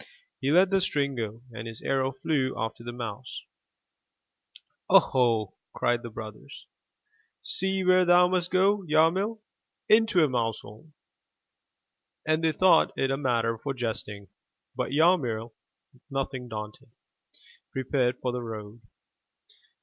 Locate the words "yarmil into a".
8.87-10.27